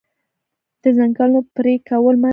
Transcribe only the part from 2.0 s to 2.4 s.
منع دي.